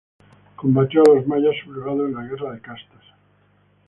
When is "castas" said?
2.61-3.03